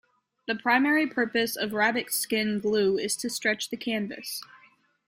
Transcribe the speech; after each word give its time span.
The 0.47 0.55
primary 0.55 1.05
purpose 1.05 1.55
of 1.55 1.73
Rabbit-skin 1.73 2.59
glue 2.59 2.97
is 2.97 3.15
to 3.17 3.29
stretch 3.29 3.69
the 3.69 3.77
canvas. 3.77 4.41